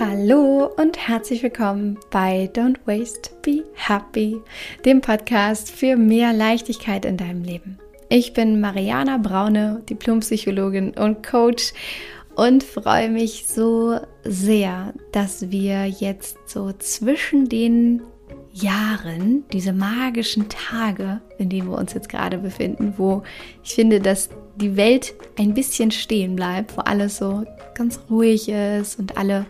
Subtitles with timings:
[0.00, 4.40] Hallo und herzlich willkommen bei Don't Waste, Be Happy,
[4.84, 7.80] dem Podcast für mehr Leichtigkeit in deinem Leben.
[8.08, 11.72] Ich bin Mariana Braune, Diplompsychologin und Coach
[12.36, 18.02] und freue mich so sehr, dass wir jetzt so zwischen den
[18.52, 23.24] Jahren, diese magischen Tage, in denen wir uns jetzt gerade befinden, wo
[23.64, 27.44] ich finde, dass die Welt ein bisschen stehen bleibt, wo alles so
[27.74, 29.46] ganz ruhig ist und alle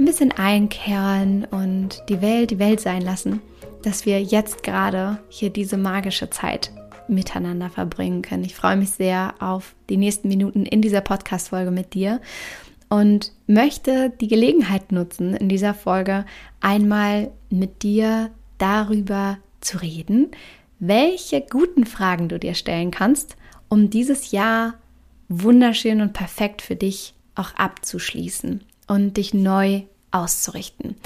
[0.00, 3.42] ein bisschen einkehren und die Welt die Welt sein lassen,
[3.82, 6.72] dass wir jetzt gerade hier diese magische Zeit
[7.06, 8.44] miteinander verbringen können.
[8.44, 12.20] Ich freue mich sehr auf die nächsten Minuten in dieser Podcast-Folge mit dir
[12.88, 16.24] und möchte die Gelegenheit nutzen, in dieser Folge
[16.60, 20.30] einmal mit dir darüber zu reden,
[20.78, 23.36] welche guten Fragen du dir stellen kannst,
[23.68, 24.74] um dieses Jahr
[25.28, 30.96] wunderschön und perfekt für dich auch abzuschließen und dich neu auszurichten.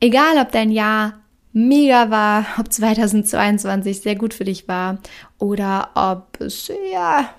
[0.00, 1.20] Egal, ob dein Jahr
[1.52, 4.98] mega war, ob 2022 sehr gut für dich war
[5.38, 7.34] oder ob es ja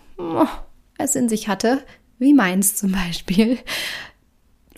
[0.98, 1.82] es in sich hatte,
[2.20, 3.58] wie meins zum Beispiel,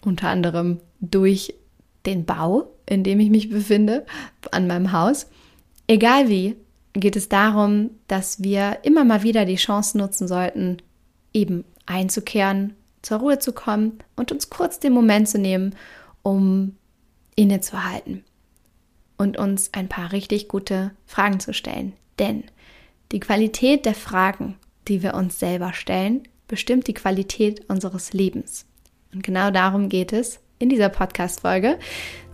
[0.03, 1.53] unter anderem durch
[2.05, 4.05] den Bau, in dem ich mich befinde,
[4.51, 5.27] an meinem Haus.
[5.87, 6.55] Egal wie,
[6.93, 10.77] geht es darum, dass wir immer mal wieder die Chance nutzen sollten,
[11.33, 15.75] eben einzukehren, zur Ruhe zu kommen und uns kurz den Moment zu nehmen,
[16.23, 16.75] um
[17.35, 18.23] innezuhalten
[19.17, 21.93] und uns ein paar richtig gute Fragen zu stellen.
[22.19, 22.43] Denn
[23.11, 24.57] die Qualität der Fragen,
[24.87, 28.65] die wir uns selber stellen, bestimmt die Qualität unseres Lebens.
[29.13, 31.77] Und genau darum geht es in dieser Podcast-Folge.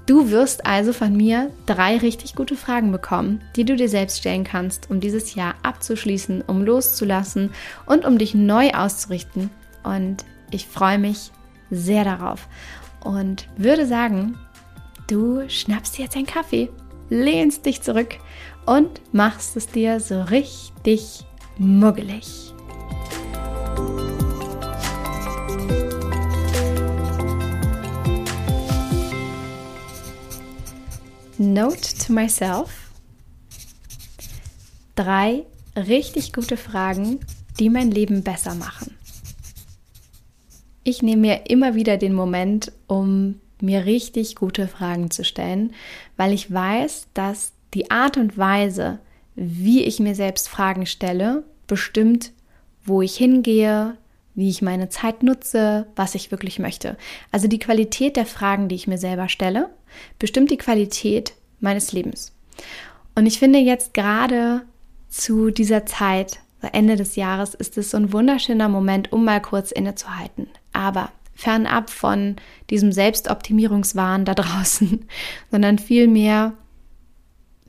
[0.06, 4.44] Du wirst also von mir drei richtig gute Fragen bekommen, die du dir selbst stellen
[4.44, 7.52] kannst, um dieses Jahr abzuschließen, um loszulassen
[7.86, 9.52] und um dich neu auszurichten.
[9.84, 11.32] Und ich freue mich
[11.70, 12.48] sehr darauf
[13.04, 14.38] und würde sagen,
[15.08, 16.70] du schnappst dir jetzt einen Kaffee,
[17.10, 18.16] lehnst dich zurück
[18.66, 21.26] und machst es dir so richtig
[21.58, 22.54] muggelig.
[31.38, 32.92] Note to myself.
[34.96, 37.22] Drei richtig gute Fragen,
[37.60, 38.99] die mein Leben besser machen.
[40.84, 45.74] Ich nehme mir immer wieder den Moment, um mir richtig gute Fragen zu stellen,
[46.18, 49.00] weil ich weiß, dass die Art und Weise,
[49.36, 52.32] wie ich mir selbst Fragen stelle, bestimmt,
[52.84, 53.98] wo ich hingehe,
[54.36, 56.98] wie ich meine Zeit nutze, was ich wirklich möchte.
[57.32, 59.70] Also die Qualität der Fragen, die ich mir selber stelle,
[60.18, 62.34] bestimmt die Qualität meines Lebens.
[63.16, 64.62] Und ich finde jetzt gerade
[65.10, 66.40] zu dieser Zeit,
[66.72, 70.48] Ende des Jahres, ist es so ein wunderschöner Moment, um mal kurz innezuhalten.
[70.74, 72.36] Aber fernab von
[72.70, 75.06] diesem Selbstoptimierungswahn da draußen,
[75.52, 76.54] sondern vielmehr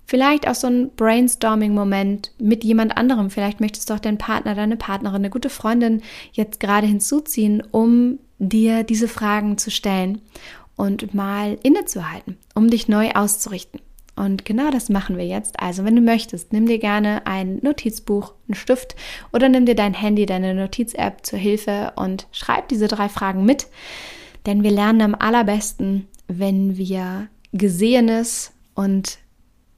[0.06, 3.30] vielleicht auch so ein Brainstorming-Moment mit jemand anderem.
[3.30, 6.02] Vielleicht möchtest du auch deinen Partner, deine Partnerin, eine gute Freundin
[6.32, 10.20] jetzt gerade hinzuziehen, um dir diese Fragen zu stellen
[10.74, 13.80] und mal innezuhalten, um dich neu auszurichten.
[14.20, 15.58] Und genau das machen wir jetzt.
[15.60, 18.94] Also, wenn du möchtest, nimm dir gerne ein Notizbuch, einen Stift
[19.32, 23.68] oder nimm dir dein Handy, deine Notiz-App zur Hilfe und schreib diese drei Fragen mit.
[24.44, 29.20] Denn wir lernen am allerbesten, wenn wir Gesehenes und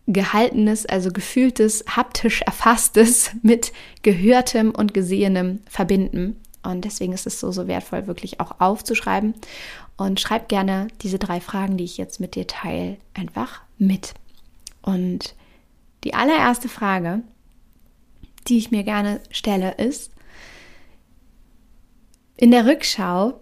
[0.08, 3.72] Gehaltenes, also gefühltes, haptisch erfasstes mit
[4.02, 6.36] Gehörtem und Gesehenem verbinden.
[6.64, 9.34] Und deswegen ist es so, so wertvoll, wirklich auch aufzuschreiben.
[9.96, 14.14] Und schreib gerne diese drei Fragen, die ich jetzt mit dir teile, einfach mit.
[14.82, 15.34] Und
[16.04, 17.22] die allererste Frage,
[18.48, 20.12] die ich mir gerne stelle, ist,
[22.36, 23.40] in der Rückschau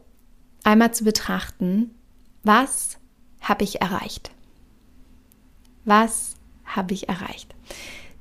[0.62, 1.95] einmal zu betrachten,
[2.43, 2.99] was
[3.41, 4.31] habe ich erreicht?
[5.84, 7.55] Was habe ich erreicht?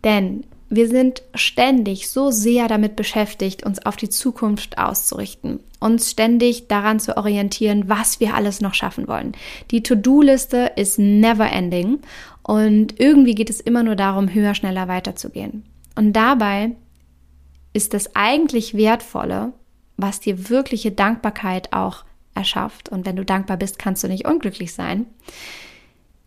[0.04, 6.68] Denn wir sind ständig so sehr damit beschäftigt, uns auf die Zukunft auszurichten, uns ständig
[6.68, 9.34] daran zu orientieren, was wir alles noch schaffen wollen.
[9.72, 12.00] Die To-Do-Liste ist never ending
[12.50, 15.64] und irgendwie geht es immer nur darum, höher, schneller weiterzugehen.
[15.96, 16.72] Und dabei
[17.74, 19.54] ist das eigentlich Wertvolle,
[19.98, 22.90] was dir wirkliche Dankbarkeit auch erschafft.
[22.90, 25.06] Und wenn du dankbar bist, kannst du nicht unglücklich sein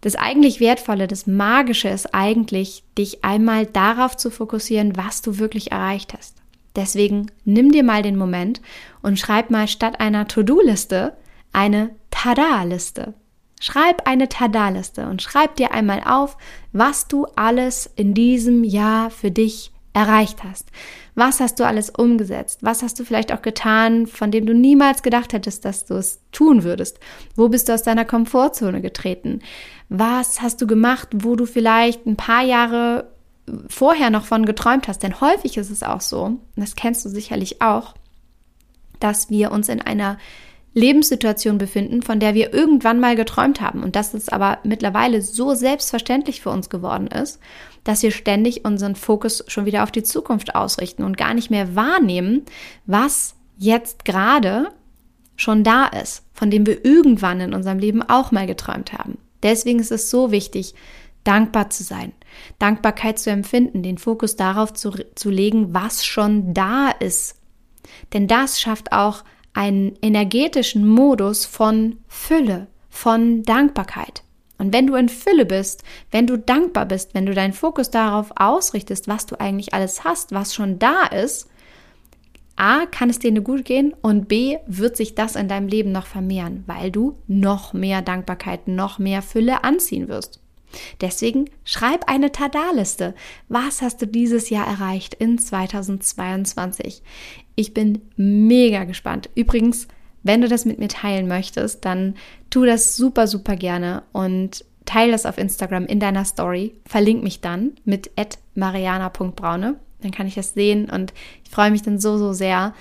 [0.02, 5.70] das eigentlich Wertvolle, das Magische ist eigentlich, dich einmal darauf zu fokussieren, was du wirklich
[5.70, 6.36] erreicht hast.
[6.74, 8.60] Deswegen nimm dir mal den Moment
[9.00, 11.16] und schreib mal statt einer To-Do-Liste
[11.52, 13.14] eine Tada-Liste.
[13.62, 16.36] Schreib eine Tada-Liste und schreib dir einmal auf,
[16.72, 20.72] was du alles in diesem Jahr für dich erreicht hast.
[21.14, 22.58] Was hast du alles umgesetzt?
[22.62, 26.20] Was hast du vielleicht auch getan, von dem du niemals gedacht hättest, dass du es
[26.32, 26.98] tun würdest?
[27.36, 29.42] Wo bist du aus deiner Komfortzone getreten?
[29.88, 33.12] Was hast du gemacht, wo du vielleicht ein paar Jahre
[33.68, 35.04] vorher noch von geträumt hast?
[35.04, 37.94] Denn häufig ist es auch so, und das kennst du sicherlich auch,
[38.98, 40.18] dass wir uns in einer
[40.74, 45.54] Lebenssituation befinden, von der wir irgendwann mal geträumt haben und dass es aber mittlerweile so
[45.54, 47.40] selbstverständlich für uns geworden ist,
[47.84, 51.74] dass wir ständig unseren Fokus schon wieder auf die Zukunft ausrichten und gar nicht mehr
[51.76, 52.42] wahrnehmen,
[52.86, 54.68] was jetzt gerade
[55.36, 59.18] schon da ist, von dem wir irgendwann in unserem Leben auch mal geträumt haben.
[59.42, 60.74] Deswegen ist es so wichtig,
[61.24, 62.12] dankbar zu sein,
[62.58, 67.36] Dankbarkeit zu empfinden, den Fokus darauf zu, zu legen, was schon da ist.
[68.12, 74.22] Denn das schafft auch einen energetischen Modus von Fülle, von Dankbarkeit.
[74.58, 78.30] Und wenn du in Fülle bist, wenn du dankbar bist, wenn du deinen Fokus darauf
[78.36, 81.48] ausrichtest, was du eigentlich alles hast, was schon da ist,
[82.56, 86.06] A, kann es dir gut gehen und B, wird sich das in deinem Leben noch
[86.06, 90.41] vermehren, weil du noch mehr Dankbarkeit, noch mehr Fülle anziehen wirst.
[91.00, 93.14] Deswegen schreib eine Tada-Liste.
[93.48, 97.02] Was hast du dieses Jahr erreicht in 2022?
[97.54, 99.30] Ich bin mega gespannt.
[99.34, 99.88] Übrigens,
[100.22, 102.14] wenn du das mit mir teilen möchtest, dann
[102.50, 106.74] tu das super, super gerne und teile das auf Instagram in deiner Story.
[106.86, 108.10] Verlink mich dann mit
[108.54, 109.76] mariana.braune.
[110.00, 111.12] Dann kann ich das sehen und
[111.44, 112.74] ich freue mich dann so, so sehr.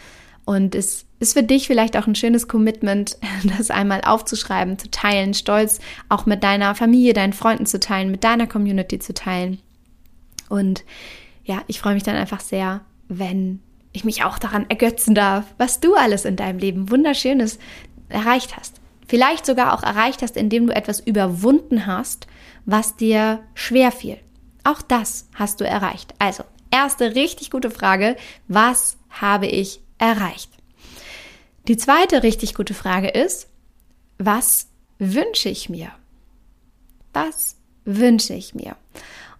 [0.45, 3.17] Und es ist für dich vielleicht auch ein schönes Commitment,
[3.57, 5.79] das einmal aufzuschreiben, zu teilen, stolz
[6.09, 9.59] auch mit deiner Familie, deinen Freunden zu teilen, mit deiner Community zu teilen.
[10.49, 10.83] Und
[11.43, 13.61] ja, ich freue mich dann einfach sehr, wenn
[13.93, 17.59] ich mich auch daran ergötzen darf, was du alles in deinem Leben Wunderschönes
[18.09, 18.79] erreicht hast.
[19.07, 22.27] Vielleicht sogar auch erreicht hast, indem du etwas überwunden hast,
[22.65, 24.17] was dir schwer fiel.
[24.63, 26.13] Auch das hast du erreicht.
[26.19, 28.15] Also, erste richtig gute Frage,
[28.47, 30.50] was habe ich erreicht?
[31.68, 33.48] Die zweite richtig gute Frage ist,
[34.18, 34.68] was
[34.98, 35.92] wünsche ich mir?
[37.13, 37.56] Was
[37.86, 38.75] wünsche ich mir?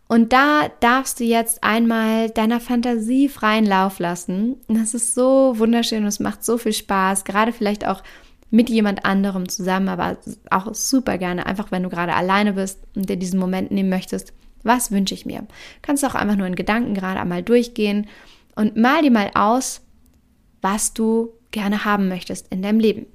[0.08, 4.58] Und da darfst du jetzt einmal deiner Fantasie freien Lauf lassen.
[4.68, 8.04] Das ist so wunderschön und es macht so viel Spaß, gerade vielleicht auch
[8.50, 10.18] mit jemand anderem zusammen, aber
[10.50, 14.34] auch super gerne, einfach wenn du gerade alleine bist und dir diesen Moment nehmen möchtest.
[14.64, 15.48] Was wünsche ich mir?
[15.81, 18.07] Kannst du auch einfach nur in Gedanken gerade einmal durchgehen
[18.56, 19.81] und mal dir mal aus,
[20.62, 23.06] was du gerne haben möchtest in deinem Leben.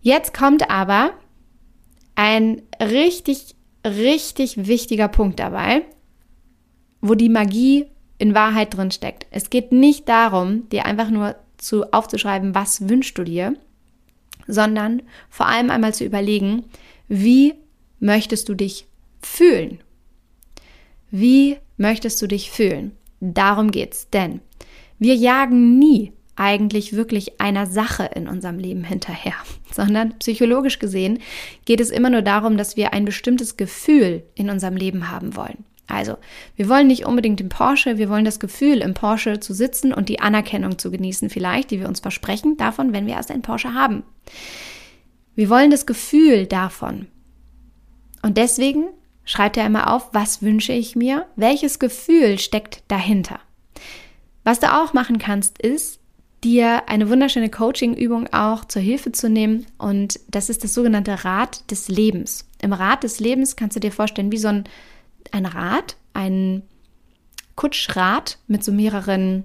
[0.00, 1.12] Jetzt kommt aber
[2.14, 5.84] ein richtig richtig wichtiger Punkt dabei,
[7.00, 7.86] wo die Magie
[8.18, 9.26] in Wahrheit drin steckt.
[9.30, 13.54] Es geht nicht darum, dir einfach nur zu aufzuschreiben, was wünschst du dir,
[14.46, 16.64] sondern vor allem einmal zu überlegen,
[17.08, 17.54] wie
[17.98, 18.86] möchtest du dich
[19.20, 19.80] fühlen?
[21.10, 22.96] Wie möchtest du dich fühlen?
[23.20, 24.40] Darum geht's, denn
[24.98, 29.34] wir jagen nie eigentlich wirklich einer Sache in unserem Leben hinterher,
[29.72, 31.18] sondern psychologisch gesehen
[31.64, 35.64] geht es immer nur darum, dass wir ein bestimmtes Gefühl in unserem Leben haben wollen.
[35.88, 36.16] Also,
[36.56, 40.08] wir wollen nicht unbedingt den Porsche, wir wollen das Gefühl, im Porsche zu sitzen und
[40.08, 43.74] die Anerkennung zu genießen, vielleicht, die wir uns versprechen, davon, wenn wir erst einen Porsche
[43.74, 44.02] haben.
[45.34, 47.08] Wir wollen das Gefühl davon.
[48.22, 48.84] Und deswegen
[49.24, 53.40] schreibt er immer auf, was wünsche ich mir, welches Gefühl steckt dahinter.
[54.44, 56.00] Was du auch machen kannst, ist,
[56.44, 59.66] dir eine wunderschöne Coaching-Übung auch zur Hilfe zu nehmen.
[59.78, 62.48] Und das ist das sogenannte Rad des Lebens.
[62.60, 64.64] Im Rad des Lebens kannst du dir vorstellen, wie so ein,
[65.30, 66.62] ein Rad, ein
[67.54, 69.44] Kutschrad mit so mehreren,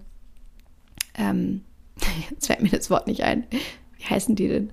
[1.16, 1.62] ähm,
[2.30, 3.46] jetzt fällt mir das Wort nicht ein.
[3.98, 4.72] Wie heißen die denn?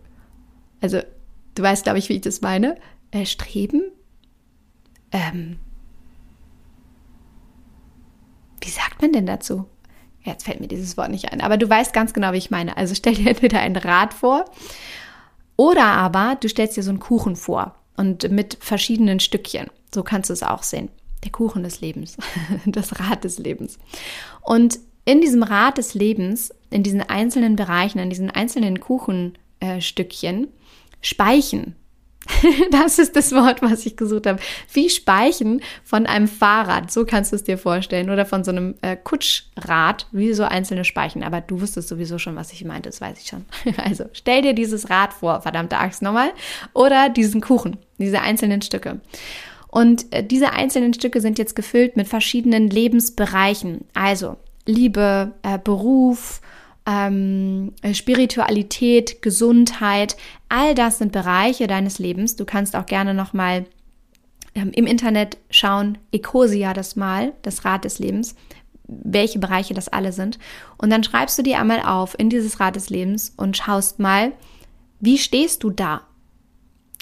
[0.80, 1.00] Also,
[1.54, 2.76] du weißt, glaube ich, wie ich das meine.
[3.10, 3.82] Äh, Streben?
[5.12, 5.58] Ähm,
[8.60, 9.66] wie sagt man denn dazu?
[10.24, 12.76] Jetzt fällt mir dieses Wort nicht ein, aber du weißt ganz genau, wie ich meine.
[12.76, 14.46] Also stell dir entweder ein Rad vor
[15.56, 19.68] oder aber du stellst dir so einen Kuchen vor und mit verschiedenen Stückchen.
[19.94, 20.88] So kannst du es auch sehen.
[21.22, 22.16] Der Kuchen des Lebens,
[22.66, 23.78] das Rad des Lebens.
[24.42, 30.48] Und in diesem Rad des Lebens, in diesen einzelnen Bereichen, in diesen einzelnen Kuchenstückchen, äh,
[31.02, 31.76] speichen
[32.70, 34.38] das ist das Wort, was ich gesucht habe.
[34.72, 38.10] Wie Speichen von einem Fahrrad, so kannst du es dir vorstellen.
[38.10, 41.22] Oder von so einem äh, Kutschrad, wie so einzelne Speichen.
[41.22, 43.44] Aber du wusstest sowieso schon, was ich meinte, das weiß ich schon.
[43.84, 46.30] Also stell dir dieses Rad vor, verdammte Axt nochmal.
[46.72, 49.00] Oder diesen Kuchen, diese einzelnen Stücke.
[49.68, 53.84] Und äh, diese einzelnen Stücke sind jetzt gefüllt mit verschiedenen Lebensbereichen.
[53.92, 56.40] Also Liebe, äh, Beruf,
[56.86, 60.16] ähm, Spiritualität, Gesundheit,
[60.48, 62.36] all das sind Bereiche deines Lebens.
[62.36, 63.64] Du kannst auch gerne nochmal
[64.54, 68.34] ähm, im Internet schauen, Ecosia das mal, das Rad des Lebens.
[68.86, 70.38] welche Bereiche das alle sind.
[70.76, 74.32] Und dann schreibst du dir einmal auf in dieses Rad des Lebens und schaust mal,
[75.00, 76.02] wie stehst du da?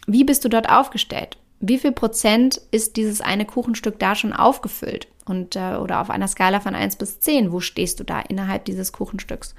[0.06, 1.38] Wie bist du dort aufgestellt?
[1.64, 5.06] Wie viel Prozent ist dieses eine Kuchenstück da schon aufgefüllt?
[5.24, 8.64] Und, äh, oder auf einer Skala von 1 bis 10, wo stehst du da innerhalb
[8.64, 9.54] dieses Kuchenstücks?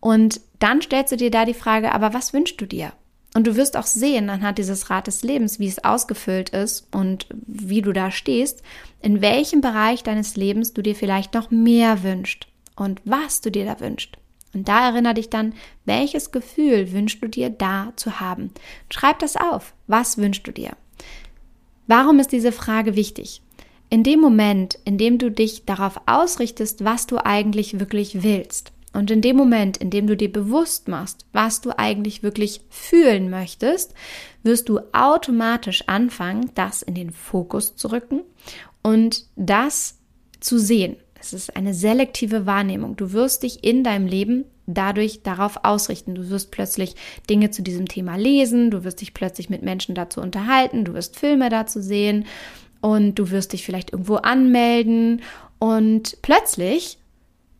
[0.00, 2.92] Und dann stellst du dir da die Frage, aber was wünschst du dir?
[3.34, 7.26] Und du wirst auch sehen anhand dieses Rad des Lebens, wie es ausgefüllt ist und
[7.46, 8.62] wie du da stehst,
[9.02, 13.66] in welchem Bereich deines Lebens du dir vielleicht noch mehr wünschst und was du dir
[13.66, 14.16] da wünschst.
[14.54, 15.52] Und da erinnere dich dann,
[15.84, 18.52] welches Gefühl wünschst du dir da zu haben.
[18.90, 19.74] Schreib das auf.
[19.86, 20.72] Was wünschst du dir?
[21.86, 23.42] Warum ist diese Frage wichtig?
[23.88, 29.10] In dem Moment, in dem du dich darauf ausrichtest, was du eigentlich wirklich willst, und
[29.10, 33.92] in dem Moment, in dem du dir bewusst machst, was du eigentlich wirklich fühlen möchtest,
[34.42, 38.22] wirst du automatisch anfangen, das in den Fokus zu rücken
[38.82, 39.98] und das
[40.40, 40.96] zu sehen.
[41.26, 42.96] Es ist eine selektive Wahrnehmung.
[42.96, 46.14] Du wirst dich in deinem Leben dadurch darauf ausrichten.
[46.14, 46.94] Du wirst plötzlich
[47.28, 51.18] Dinge zu diesem Thema lesen, du wirst dich plötzlich mit Menschen dazu unterhalten, du wirst
[51.18, 52.26] Filme dazu sehen
[52.80, 55.22] und du wirst dich vielleicht irgendwo anmelden
[55.58, 56.98] und plötzlich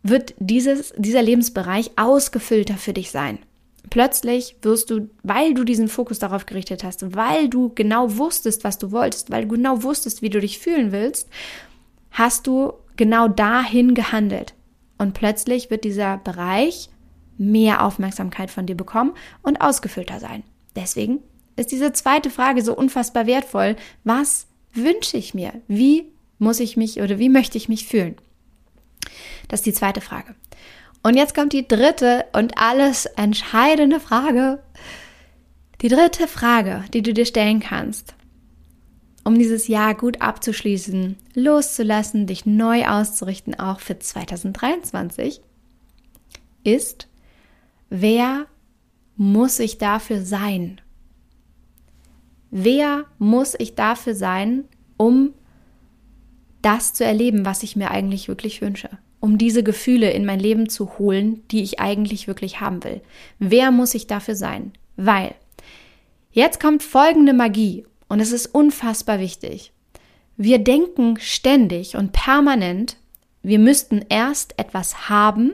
[0.03, 3.39] wird dieses, dieser Lebensbereich ausgefüllter für dich sein.
[3.89, 8.77] Plötzlich wirst du, weil du diesen Fokus darauf gerichtet hast, weil du genau wusstest, was
[8.77, 11.29] du wolltest, weil du genau wusstest, wie du dich fühlen willst,
[12.11, 14.53] hast du genau dahin gehandelt.
[14.97, 16.89] Und plötzlich wird dieser Bereich
[17.37, 19.13] mehr Aufmerksamkeit von dir bekommen
[19.43, 20.43] und ausgefüllter sein.
[20.75, 21.19] Deswegen
[21.55, 23.75] ist diese zweite Frage so unfassbar wertvoll.
[24.03, 25.53] Was wünsche ich mir?
[25.67, 28.15] Wie muss ich mich oder wie möchte ich mich fühlen?
[29.47, 30.35] Das ist die zweite Frage.
[31.03, 34.59] Und jetzt kommt die dritte und alles entscheidende Frage.
[35.81, 38.15] Die dritte Frage, die du dir stellen kannst,
[39.27, 45.41] um dieses Jahr gut abzuschließen, loszulassen, dich neu auszurichten, auch für 2023,
[46.63, 47.09] ist,
[47.89, 48.45] wer
[49.17, 50.79] muss ich dafür sein?
[52.51, 54.63] Wer muss ich dafür sein,
[54.95, 55.33] um
[56.61, 58.89] das zu erleben, was ich mir eigentlich wirklich wünsche?
[59.19, 63.01] um diese Gefühle in mein Leben zu holen, die ich eigentlich wirklich haben will.
[63.39, 64.73] Wer muss ich dafür sein?
[64.95, 65.33] Weil
[66.31, 69.73] jetzt kommt folgende Magie und es ist unfassbar wichtig.
[70.37, 72.97] Wir denken ständig und permanent,
[73.41, 75.53] wir müssten erst etwas haben,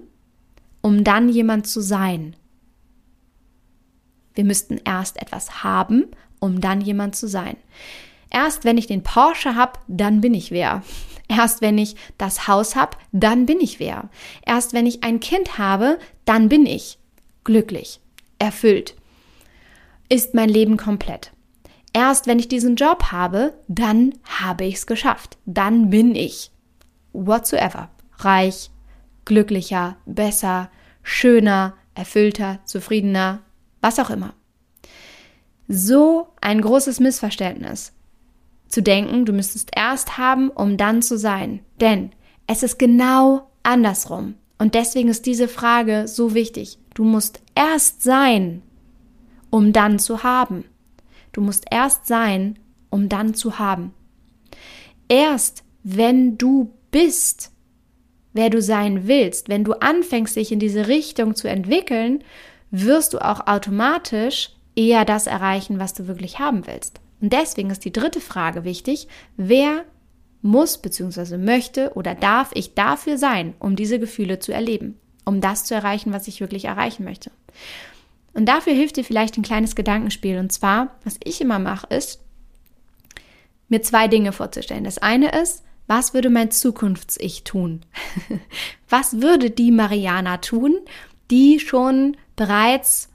[0.81, 2.35] um dann jemand zu sein.
[4.35, 6.07] Wir müssten erst etwas haben,
[6.39, 7.55] um dann jemand zu sein.
[8.29, 10.83] Erst wenn ich den Porsche habe, dann bin ich wer.
[11.29, 14.09] Erst wenn ich das Haus habe, dann bin ich wer.
[14.45, 16.99] Erst wenn ich ein Kind habe, dann bin ich
[17.43, 18.01] glücklich,
[18.39, 18.95] erfüllt.
[20.09, 21.32] Ist mein Leben komplett.
[21.93, 25.37] Erst wenn ich diesen Job habe, dann habe ich es geschafft.
[25.45, 26.51] Dann bin ich
[27.13, 28.71] whatsoever reich,
[29.25, 30.69] glücklicher, besser,
[31.01, 33.41] schöner, erfüllter, zufriedener,
[33.81, 34.33] was auch immer.
[35.67, 37.93] So ein großes Missverständnis
[38.67, 41.59] zu denken, du müsstest erst haben, um dann zu sein.
[41.79, 42.11] Denn
[42.47, 44.35] es ist genau andersrum.
[44.57, 46.79] Und deswegen ist diese Frage so wichtig.
[46.93, 48.61] Du musst erst sein,
[49.49, 50.65] um dann zu haben.
[51.33, 52.57] Du musst erst sein,
[52.89, 53.93] um dann zu haben.
[55.09, 57.51] Erst wenn du bist,
[58.31, 62.23] wer du sein willst, wenn du anfängst, dich in diese Richtung zu entwickeln,
[62.71, 67.01] wirst du auch automatisch eher das erreichen, was du wirklich haben willst.
[67.21, 69.83] Und deswegen ist die dritte Frage wichtig, wer
[70.41, 71.37] muss bzw.
[71.37, 76.11] möchte oder darf ich dafür sein, um diese Gefühle zu erleben, um das zu erreichen,
[76.11, 77.31] was ich wirklich erreichen möchte.
[78.33, 80.39] Und dafür hilft dir vielleicht ein kleines Gedankenspiel.
[80.39, 82.19] Und zwar, was ich immer mache, ist,
[83.69, 84.83] mir zwei Dinge vorzustellen.
[84.83, 87.81] Das eine ist, was würde mein Zukunfts-Ich tun?
[88.89, 90.77] was würde die Mariana tun,
[91.29, 93.09] die schon bereits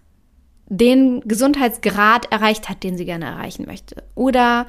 [0.68, 4.02] den Gesundheitsgrad erreicht hat, den sie gerne erreichen möchte.
[4.14, 4.66] Oder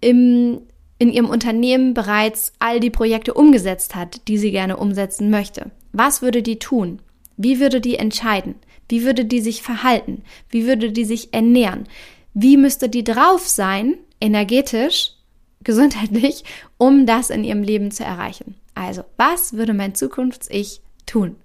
[0.00, 0.62] im,
[0.98, 5.70] in ihrem Unternehmen bereits all die Projekte umgesetzt hat, die sie gerne umsetzen möchte.
[5.92, 7.00] Was würde die tun?
[7.36, 8.56] Wie würde die entscheiden?
[8.92, 10.22] Wie würde die sich verhalten?
[10.50, 11.88] Wie würde die sich ernähren?
[12.34, 15.12] Wie müsste die drauf sein, energetisch,
[15.64, 16.44] gesundheitlich,
[16.76, 18.56] um das in ihrem Leben zu erreichen?
[18.74, 21.36] Also, was würde mein Zukunfts-Ich tun?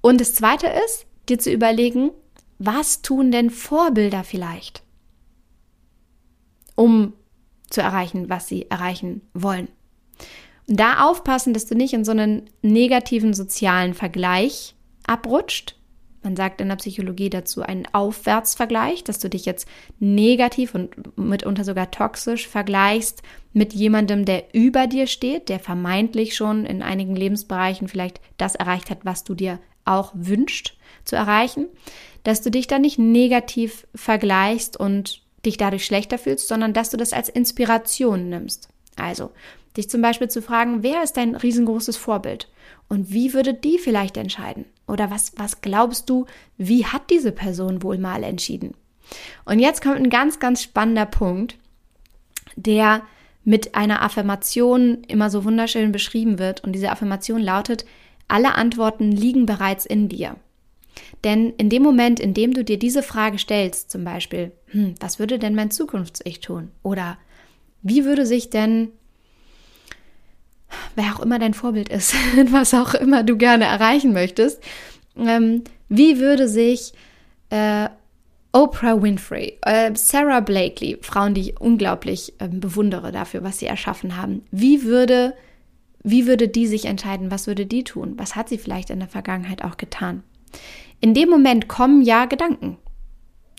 [0.00, 2.12] Und das zweite ist, dir zu überlegen,
[2.60, 4.84] was tun denn Vorbilder vielleicht,
[6.76, 7.14] um
[7.68, 9.66] zu erreichen, was sie erreichen wollen?
[10.68, 15.77] Und da aufpassen, dass du nicht in so einen negativen sozialen Vergleich abrutscht,
[16.22, 19.68] Man sagt in der Psychologie dazu einen Aufwärtsvergleich, dass du dich jetzt
[20.00, 23.22] negativ und mitunter sogar toxisch vergleichst
[23.52, 28.90] mit jemandem, der über dir steht, der vermeintlich schon in einigen Lebensbereichen vielleicht das erreicht
[28.90, 31.66] hat, was du dir auch wünscht zu erreichen,
[32.24, 36.96] dass du dich dann nicht negativ vergleichst und dich dadurch schlechter fühlst, sondern dass du
[36.96, 38.68] das als Inspiration nimmst.
[38.96, 39.30] Also,
[39.76, 42.50] dich zum Beispiel zu fragen, wer ist dein riesengroßes Vorbild?
[42.88, 44.66] Und wie würde die vielleicht entscheiden?
[44.88, 46.26] Oder was, was glaubst du,
[46.56, 48.74] wie hat diese Person wohl mal entschieden?
[49.44, 51.56] Und jetzt kommt ein ganz, ganz spannender Punkt,
[52.56, 53.02] der
[53.44, 56.62] mit einer Affirmation immer so wunderschön beschrieben wird.
[56.64, 57.86] Und diese Affirmation lautet,
[58.26, 60.36] alle Antworten liegen bereits in dir.
[61.24, 65.18] Denn in dem Moment, in dem du dir diese Frage stellst, zum Beispiel, hm, was
[65.18, 66.70] würde denn mein Zukunfts-Ich tun?
[66.82, 67.18] Oder
[67.82, 68.90] wie würde sich denn,
[70.94, 72.14] wer auch immer dein Vorbild ist,
[72.50, 74.62] was auch immer du gerne erreichen möchtest,
[75.16, 76.92] ähm, wie würde sich
[77.50, 77.88] äh,
[78.52, 84.16] Oprah Winfrey, äh, Sarah Blakely, Frauen, die ich unglaublich äh, bewundere dafür, was sie erschaffen
[84.16, 85.34] haben, wie würde,
[86.02, 87.30] wie würde die sich entscheiden?
[87.30, 88.14] Was würde die tun?
[88.16, 90.22] Was hat sie vielleicht in der Vergangenheit auch getan?
[91.00, 92.78] In dem Moment kommen ja Gedanken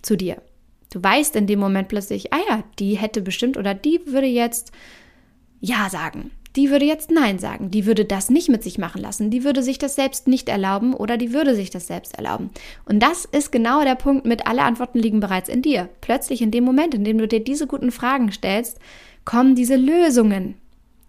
[0.01, 0.41] zu dir.
[0.91, 4.71] Du weißt in dem Moment plötzlich, ah ja, die hätte bestimmt oder die würde jetzt
[5.59, 6.31] Ja sagen.
[6.55, 7.69] Die würde jetzt Nein sagen.
[7.71, 9.29] Die würde das nicht mit sich machen lassen.
[9.29, 12.49] Die würde sich das selbst nicht erlauben oder die würde sich das selbst erlauben.
[12.85, 15.89] Und das ist genau der Punkt mit alle Antworten liegen bereits in dir.
[16.01, 18.79] Plötzlich in dem Moment, in dem du dir diese guten Fragen stellst,
[19.25, 20.55] kommen diese Lösungen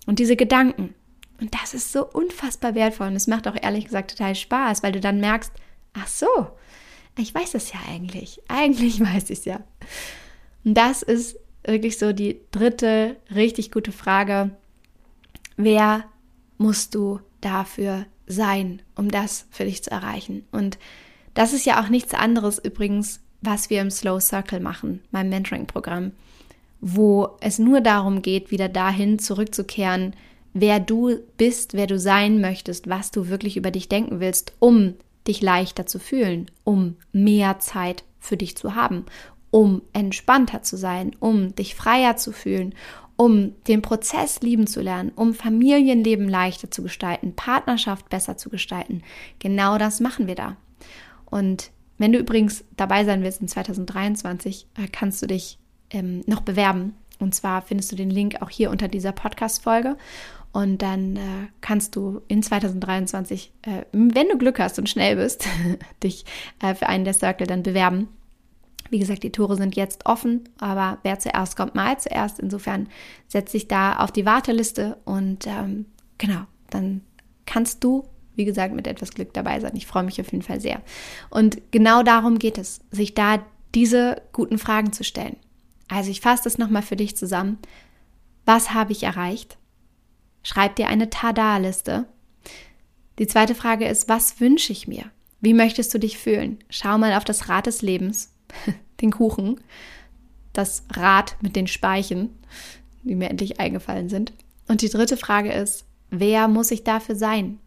[0.06, 0.94] und diese Gedanken.
[1.40, 4.92] Und das ist so unfassbar wertvoll und es macht auch ehrlich gesagt total Spaß, weil
[4.92, 5.52] du dann merkst,
[5.94, 6.26] ach so,
[7.18, 8.42] ich weiß es ja eigentlich.
[8.49, 9.61] Eigentlich weiß ich es ja.
[10.64, 14.50] Und das ist wirklich so die dritte richtig gute Frage.
[15.62, 16.05] Wer
[16.57, 20.47] musst du dafür sein, um das für dich zu erreichen?
[20.52, 20.79] Und
[21.35, 26.12] das ist ja auch nichts anderes übrigens, was wir im Slow Circle machen, meinem Mentoring-Programm,
[26.81, 30.14] wo es nur darum geht, wieder dahin zurückzukehren,
[30.55, 34.95] wer du bist, wer du sein möchtest, was du wirklich über dich denken willst, um
[35.29, 39.05] dich leichter zu fühlen, um mehr Zeit für dich zu haben,
[39.50, 42.75] um entspannter zu sein, um dich freier zu fühlen,
[43.21, 49.03] um den Prozess lieben zu lernen, um Familienleben leichter zu gestalten, Partnerschaft besser zu gestalten.
[49.40, 50.57] Genau das machen wir da.
[51.27, 55.59] Und wenn du übrigens dabei sein willst in 2023, äh, kannst du dich
[55.90, 56.94] ähm, noch bewerben.
[57.18, 59.99] Und zwar findest du den Link auch hier unter dieser Podcast-Folge.
[60.53, 65.47] Und dann äh, kannst du in 2023, äh, wenn du Glück hast und schnell bist,
[66.03, 66.25] dich
[66.62, 68.09] äh, für einen der Circle dann bewerben.
[68.90, 72.40] Wie gesagt, die Tore sind jetzt offen, aber wer zuerst kommt, mal zuerst.
[72.40, 72.88] Insofern
[73.29, 75.87] setz dich da auf die Warteliste und ähm,
[76.18, 77.03] genau, dann
[77.46, 79.72] kannst du, wie gesagt, mit etwas Glück dabei sein.
[79.74, 80.83] Ich freue mich auf jeden Fall sehr.
[81.31, 85.37] Und genau darum geht es, sich da diese guten Fragen zu stellen.
[85.88, 87.59] Also ich fasse das nochmal für dich zusammen.
[88.44, 89.59] Was habe ich erreicht?
[90.42, 92.07] Schreib dir eine Tada-Liste.
[93.18, 95.11] Die zweite Frage ist, was wünsche ich mir?
[95.40, 96.59] Wie möchtest du dich fühlen?
[96.70, 98.33] Schau mal auf das Rad des Lebens,
[99.01, 99.61] den Kuchen,
[100.53, 102.31] das Rad mit den Speichen,
[103.03, 104.33] die mir endlich eingefallen sind.
[104.69, 107.59] Und die dritte Frage ist, wer muss ich dafür sein?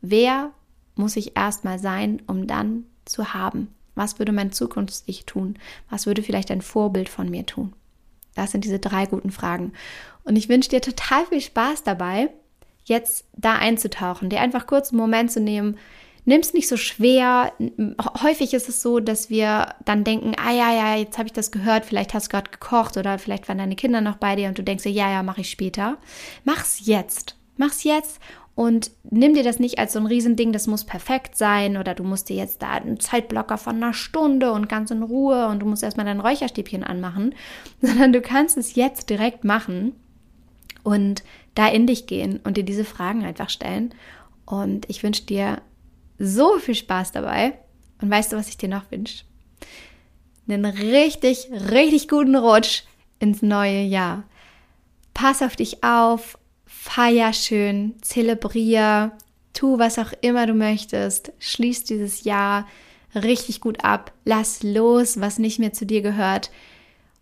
[0.00, 0.52] Wer
[0.94, 3.68] muss ich erstmal sein, um dann zu haben?
[3.94, 5.58] Was würde mein Zukunfts-Ich tun?
[5.90, 7.72] Was würde vielleicht ein Vorbild von mir tun?
[8.34, 9.72] Das sind diese drei guten Fragen.
[10.22, 12.30] Und ich wünsche dir total viel Spaß dabei,
[12.84, 15.76] jetzt da einzutauchen, dir einfach kurz einen Moment zu nehmen.
[16.28, 17.54] Nimm es nicht so schwer.
[18.22, 21.50] Häufig ist es so, dass wir dann denken, ah ja, ja, jetzt habe ich das
[21.50, 24.58] gehört, vielleicht hast du gerade gekocht oder vielleicht waren deine Kinder noch bei dir und
[24.58, 25.96] du denkst dir, ja, ja, mache ich später.
[26.44, 27.36] Mach's jetzt.
[27.56, 28.20] Mach's jetzt
[28.54, 32.04] und nimm dir das nicht als so ein Riesending, das muss perfekt sein oder du
[32.04, 35.66] musst dir jetzt da einen Zeitblocker von einer Stunde und ganz in Ruhe und du
[35.66, 37.34] musst erstmal dein Räucherstäbchen anmachen,
[37.80, 39.94] sondern du kannst es jetzt direkt machen
[40.82, 41.22] und
[41.54, 43.94] da in dich gehen und dir diese Fragen einfach stellen.
[44.44, 45.62] Und ich wünsche dir
[46.18, 47.58] so viel Spaß dabei.
[48.00, 49.24] Und weißt du, was ich dir noch wünsche?
[50.48, 52.82] Einen richtig, richtig guten Rutsch
[53.18, 54.24] ins neue Jahr.
[55.14, 59.16] Pass auf dich auf feier schön, zelebrier,
[59.52, 62.66] tu was auch immer du möchtest, schließ dieses Jahr
[63.14, 66.50] richtig gut ab, lass los, was nicht mehr zu dir gehört,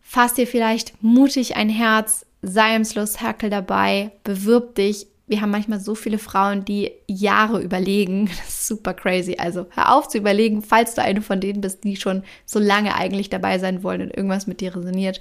[0.03, 5.07] fass dir vielleicht mutig ein Herz, sei im Slow Circle dabei, bewirb dich.
[5.29, 8.27] Wir haben manchmal so viele Frauen, die Jahre überlegen.
[8.39, 9.37] Das ist super crazy.
[9.39, 12.95] Also hör auf zu überlegen, falls du eine von denen bist, die schon so lange
[12.95, 15.21] eigentlich dabei sein wollen und irgendwas mit dir resoniert.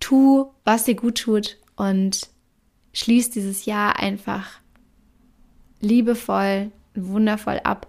[0.00, 2.28] Tu, was dir gut tut und
[2.92, 4.60] schließ dieses Jahr einfach
[5.80, 7.88] liebevoll, wundervoll ab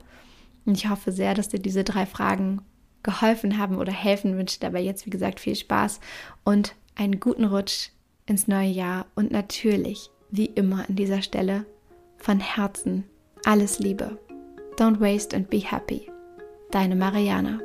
[0.66, 2.62] Und ich hoffe sehr, dass dir diese drei Fragen
[3.04, 4.38] geholfen haben oder helfen.
[4.38, 6.00] Wünsche dabei jetzt, wie gesagt, viel Spaß
[6.44, 7.90] und einen guten Rutsch
[8.26, 9.06] ins neue Jahr.
[9.16, 11.66] Und natürlich, wie immer an dieser Stelle,
[12.18, 13.06] von Herzen
[13.46, 14.18] alles Liebe.
[14.78, 16.12] Don't waste and be happy.
[16.72, 17.60] Deine Mariana.